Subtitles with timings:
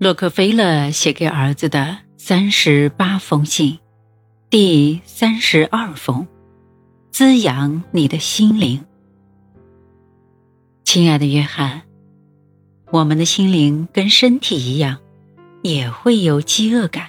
[0.00, 3.78] 洛克菲勒写给儿子的三十八封信，
[4.48, 6.26] 第三十二封：
[7.12, 8.82] 滋养你的心灵。
[10.84, 11.82] 亲爱的约翰，
[12.90, 14.96] 我们的心灵跟身体一样，
[15.60, 17.08] 也会有饥饿感，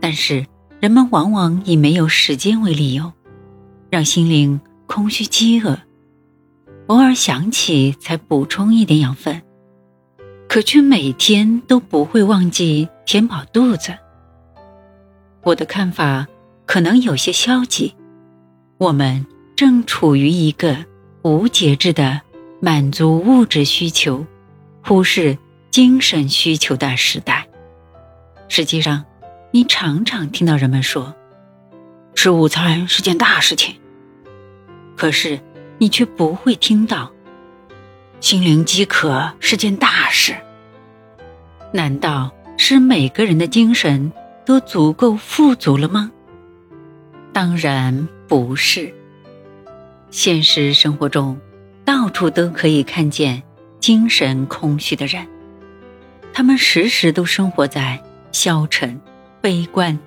[0.00, 0.46] 但是
[0.80, 3.12] 人们往往以没有时间为理由，
[3.90, 5.78] 让心灵空虚饥饿，
[6.86, 9.42] 偶尔想起才补充一点养分。
[10.52, 13.96] 可却每天都不会忘记填饱肚子。
[15.44, 16.26] 我的看法
[16.66, 17.94] 可能有些消极。
[18.76, 19.24] 我们
[19.56, 20.84] 正处于一个
[21.22, 22.20] 无节制的
[22.60, 24.26] 满足物质需求、
[24.84, 25.38] 忽视
[25.70, 27.48] 精神需求的时代。
[28.46, 29.06] 实际上，
[29.52, 31.14] 你常常听到人们说
[32.14, 33.76] ：“吃午餐是件大事情。”
[34.98, 35.40] 可是，
[35.78, 37.10] 你却不会听到。
[38.20, 40.36] 心灵饥渴是件大事。
[41.72, 44.12] 难道是每个人的精神
[44.44, 46.10] 都足够富足了吗？
[47.32, 48.92] 当然不是。
[50.10, 51.38] 现实生活中，
[51.84, 53.42] 到处都可以看见
[53.80, 55.26] 精神空虚的人，
[56.34, 57.98] 他们时时都生活在
[58.32, 59.00] 消沉、
[59.40, 59.98] 悲观、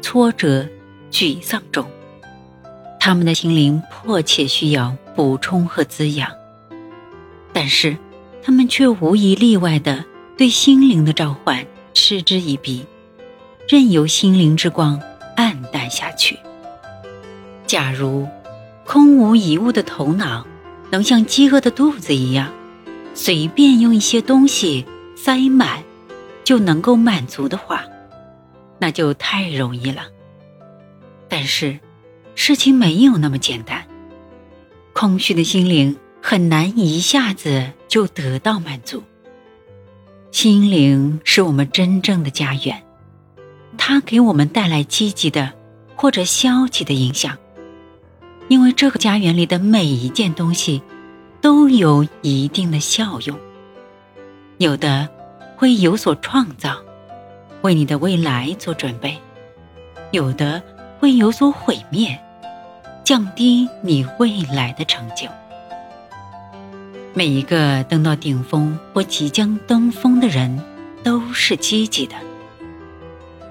[0.00, 0.66] 挫折、
[1.12, 1.86] 沮丧中，
[2.98, 6.28] 他们的心灵迫切需要补充和滋养。
[7.52, 7.96] 但是，
[8.42, 10.04] 他们却无一例外的
[10.36, 12.84] 对心灵的召唤嗤之以鼻，
[13.68, 15.00] 任由心灵之光
[15.36, 16.38] 暗淡下去。
[17.66, 18.28] 假如
[18.84, 20.46] 空无一物的头脑
[20.90, 22.52] 能像饥饿的肚子一样，
[23.14, 24.84] 随便用一些东西
[25.16, 25.82] 塞满
[26.44, 27.84] 就能够满足的话，
[28.78, 30.06] 那就太容易了。
[31.28, 31.78] 但是，
[32.34, 33.86] 事情没有那么简单。
[34.92, 35.96] 空虚的心灵。
[36.24, 39.02] 很难一下子就得到满足。
[40.32, 42.82] 心灵是我们真正的家园，
[43.76, 45.52] 它给我们带来积极的
[45.94, 47.36] 或者消极的影响，
[48.48, 50.82] 因为这个家园里的每一件东西
[51.42, 53.38] 都有一定的效用。
[54.56, 55.06] 有的
[55.54, 56.78] 会有所创造，
[57.60, 59.10] 为你的未来做准备；
[60.12, 60.62] 有的
[60.98, 62.18] 会有所毁灭，
[63.04, 65.28] 降低你未来的成就。
[67.14, 70.58] 每一个登到顶峰或即将登峰的人，
[71.02, 72.14] 都是积极的。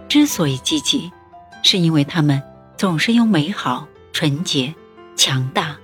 [0.10, 1.12] 之所以积极，
[1.62, 2.42] 是因为他们
[2.76, 4.74] 总是用美好、纯洁、
[5.16, 5.78] 强大、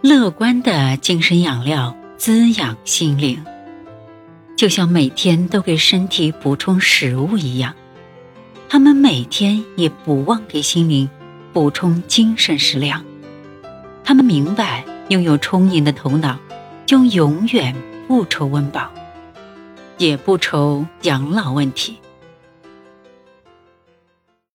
[0.00, 3.44] 乐观的精神养料滋养心灵，
[4.56, 7.74] 就像每天都给身体补充食物一样。
[8.68, 11.10] 他们每天也不忘给心灵
[11.52, 13.04] 补充精神食粮。
[14.04, 16.38] 他们明白，拥有充盈的头脑。
[16.92, 17.74] 就永远
[18.06, 18.90] 不愁温饱，
[19.96, 21.96] 也不愁养老问题。